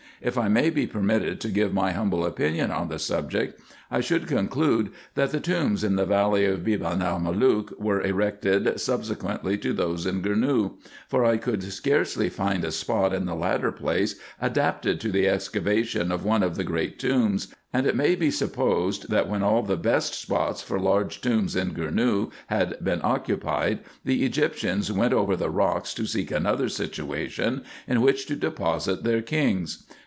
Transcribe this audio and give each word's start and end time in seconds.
If 0.23 0.37
I 0.37 0.49
may 0.49 0.69
be 0.69 0.85
permitted 0.85 1.41
to 1.41 1.47
give 1.49 1.73
my 1.73 1.93
humble 1.93 2.23
opinion 2.27 2.69
on 2.69 2.89
the 2.89 2.99
subject, 2.99 3.59
I 3.89 3.95
IN 3.95 3.99
EGYPT, 4.03 4.11
NUBIA, 4.11 4.19
&c. 4.19 4.19
227 4.19 4.19
should 4.21 4.37
conclude, 4.37 4.93
that 5.15 5.31
the 5.31 5.39
tombs 5.39 5.83
in 5.83 5.95
the 5.95 6.05
valley 6.05 6.45
of 6.45 6.59
Beban 6.59 7.01
el 7.01 7.19
Malook 7.21 7.75
were 7.79 8.03
erected 8.03 8.79
subsequently 8.79 9.57
to 9.57 9.73
those 9.73 10.05
in 10.05 10.21
Goumou; 10.21 10.75
for 11.09 11.25
I 11.25 11.37
could 11.37 11.63
scarcely 11.63 12.29
find 12.29 12.63
a 12.63 12.71
spot 12.71 13.13
in 13.15 13.25
the 13.25 13.33
latter 13.33 13.71
place 13.71 14.13
adapted 14.39 14.99
to 15.01 15.11
the 15.11 15.27
excavation 15.27 16.11
of 16.11 16.23
one 16.23 16.43
of 16.43 16.55
the 16.55 16.63
great 16.63 16.99
tombs, 16.99 17.47
and 17.73 17.87
it 17.87 17.95
may 17.95 18.13
be 18.13 18.29
supposed, 18.29 19.09
that 19.09 19.27
when 19.27 19.41
all 19.41 19.63
the 19.63 19.75
best 19.75 20.13
spots 20.13 20.61
for 20.61 20.79
large 20.79 21.21
tombs 21.21 21.55
in 21.55 21.73
Gournou 21.73 22.29
had 22.45 22.77
been 22.83 23.01
occupied, 23.03 23.79
the 24.05 24.23
Egyptians 24.23 24.91
went 24.91 25.15
over 25.15 25.35
the 25.35 25.49
rocks 25.49 25.95
to 25.95 26.05
seek 26.05 26.29
another 26.29 26.69
situation 26.69 27.63
in 27.87 28.01
which 28.01 28.27
to 28.27 28.35
deposit 28.35 29.03
their 29.03 29.23
kings. 29.23 29.87